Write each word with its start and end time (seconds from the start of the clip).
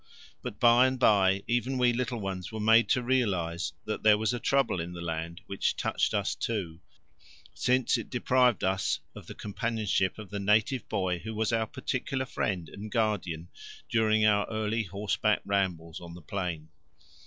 But 0.41 0.59
by 0.59 0.87
and 0.87 0.97
by 0.97 1.43
even 1.47 1.77
we 1.77 1.93
little 1.93 2.19
ones 2.19 2.51
were 2.51 2.59
made 2.59 2.89
to 2.89 3.03
realize 3.03 3.73
that 3.85 4.01
there 4.01 4.17
was 4.17 4.33
a 4.33 4.39
trouble 4.39 4.81
in 4.81 4.93
the 4.93 4.99
land 5.01 5.41
which 5.45 5.75
touched 5.75 6.15
us 6.15 6.33
too, 6.33 6.79
since 7.53 7.99
it 7.99 8.09
deprived 8.09 8.63
us 8.63 8.99
of 9.13 9.27
the 9.27 9.35
companionship 9.35 10.17
of 10.17 10.31
the 10.31 10.39
native 10.39 10.89
boy 10.89 11.19
who 11.19 11.35
was 11.35 11.53
our 11.53 11.67
particular 11.67 12.25
friend 12.25 12.67
and 12.67 12.91
guardian 12.91 13.49
during 13.91 14.25
our 14.25 14.47
early 14.49 14.81
horseback 14.85 15.41
rambles 15.45 15.99
on 15.99 16.15
the 16.15 16.21
plain. 16.23 16.69